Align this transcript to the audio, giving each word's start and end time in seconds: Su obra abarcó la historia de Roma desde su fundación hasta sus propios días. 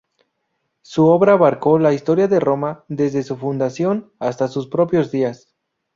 Su 0.81 1.05
obra 1.09 1.33
abarcó 1.33 1.77
la 1.77 1.93
historia 1.93 2.27
de 2.27 2.39
Roma 2.39 2.83
desde 2.87 3.21
su 3.21 3.37
fundación 3.37 4.11
hasta 4.17 4.47
sus 4.47 4.65
propios 4.65 5.11
días. 5.11 5.53